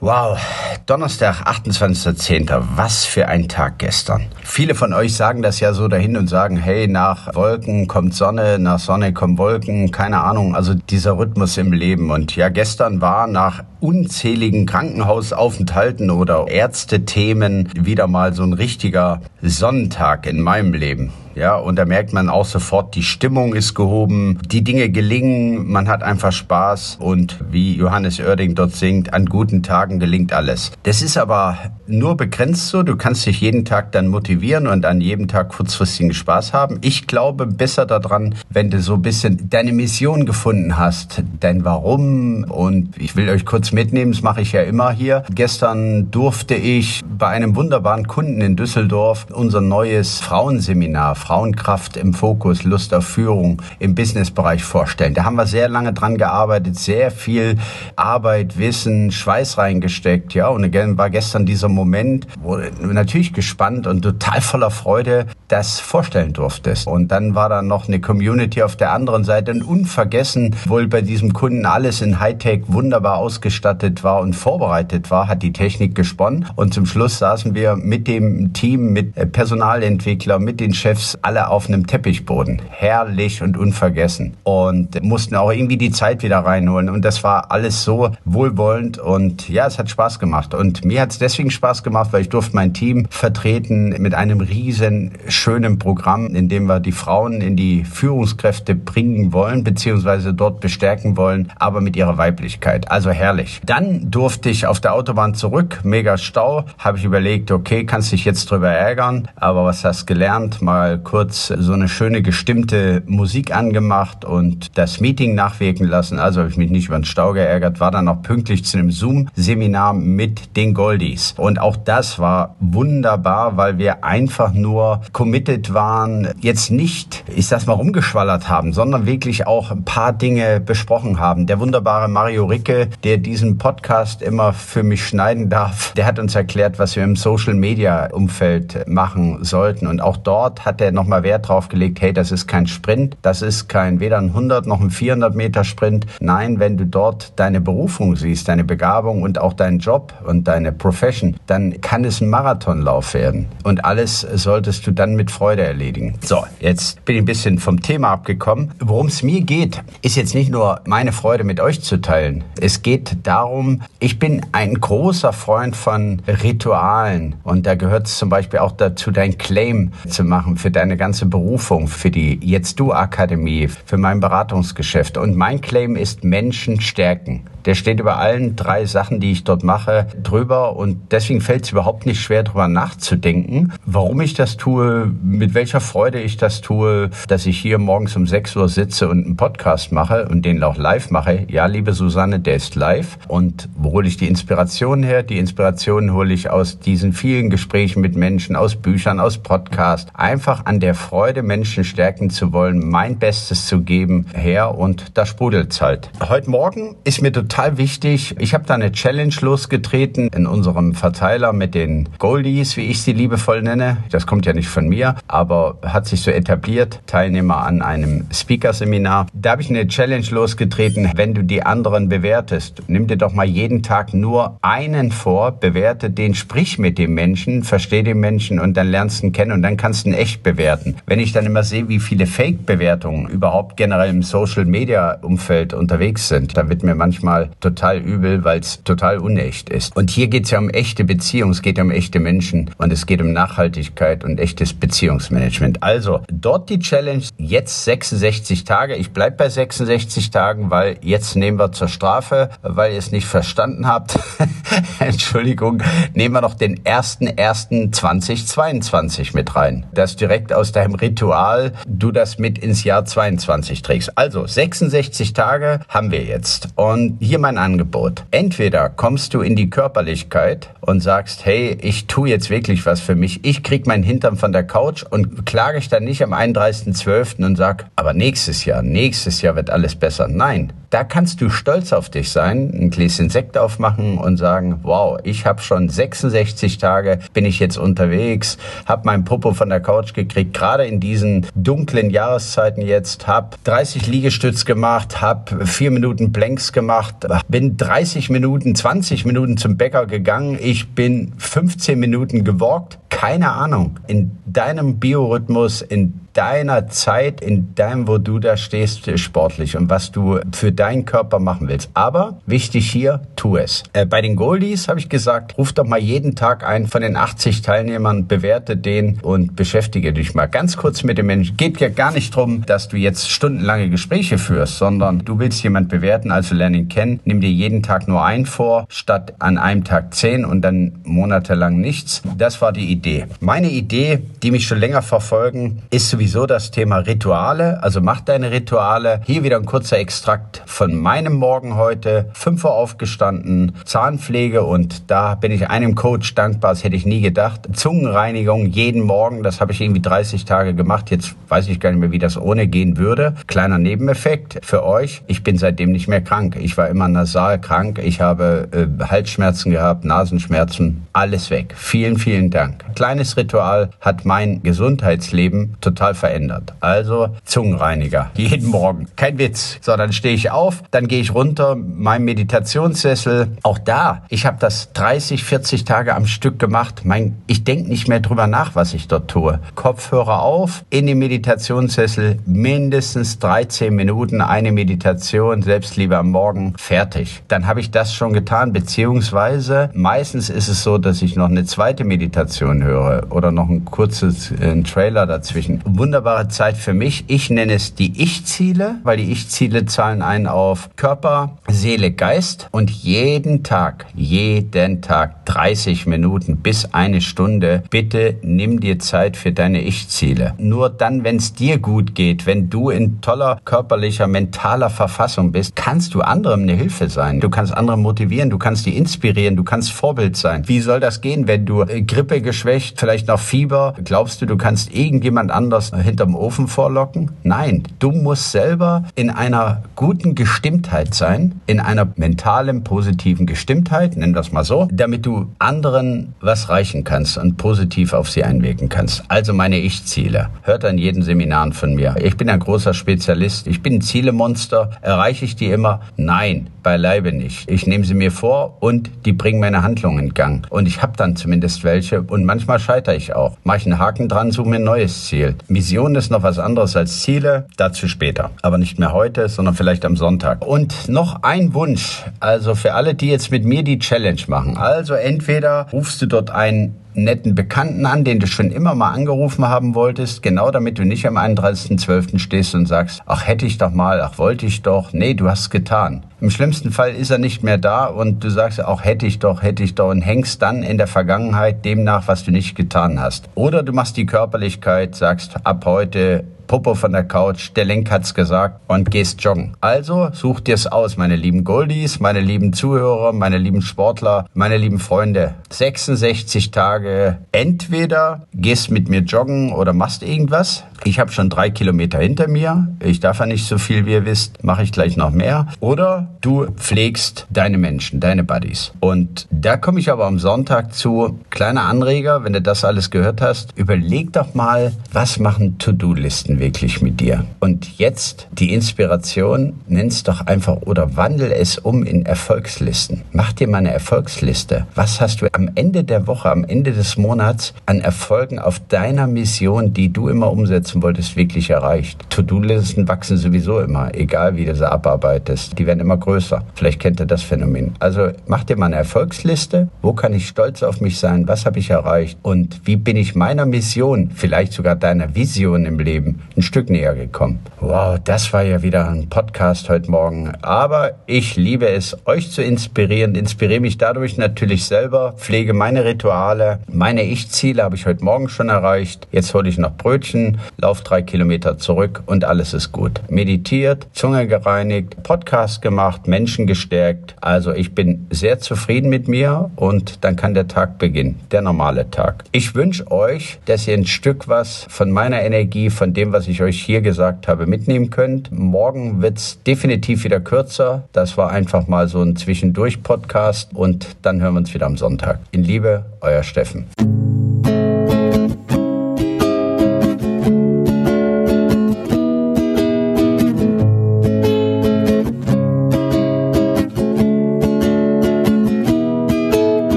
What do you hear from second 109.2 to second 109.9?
aber was